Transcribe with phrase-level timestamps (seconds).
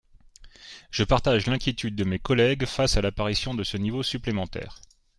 [0.89, 4.81] Je partage l’inquiétude de mes collègues face à l’apparition de ce niveau supplémentaire.